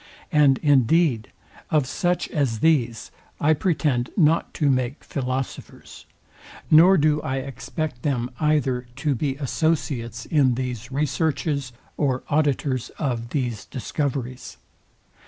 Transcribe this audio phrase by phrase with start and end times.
[0.31, 1.29] And indeed,
[1.69, 6.07] of such as these I pretend not to make philosophers,
[6.71, 13.29] nor do I expect them either to be associates in these researches or auditors of
[13.29, 14.57] these discoveries.